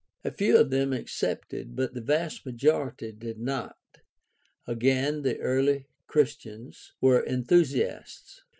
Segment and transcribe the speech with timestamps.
[0.23, 3.77] A few of them accepted, but the vast majority did not.
[4.65, 8.41] Again, the early Christians were enthusiasts.